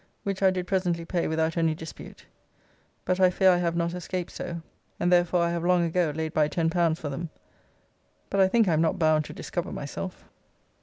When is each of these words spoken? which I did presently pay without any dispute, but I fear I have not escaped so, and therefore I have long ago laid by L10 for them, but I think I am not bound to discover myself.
which 0.23 0.41
I 0.41 0.49
did 0.49 0.65
presently 0.65 1.05
pay 1.05 1.27
without 1.27 1.57
any 1.57 1.75
dispute, 1.75 2.25
but 3.05 3.19
I 3.19 3.29
fear 3.29 3.51
I 3.51 3.57
have 3.57 3.75
not 3.75 3.93
escaped 3.93 4.31
so, 4.31 4.63
and 4.99 5.11
therefore 5.11 5.43
I 5.43 5.51
have 5.51 5.63
long 5.63 5.83
ago 5.85 6.11
laid 6.15 6.33
by 6.33 6.49
L10 6.49 6.97
for 6.97 7.07
them, 7.09 7.29
but 8.31 8.39
I 8.39 8.47
think 8.47 8.67
I 8.67 8.73
am 8.73 8.81
not 8.81 8.97
bound 8.97 9.25
to 9.25 9.33
discover 9.33 9.71
myself. 9.71 10.25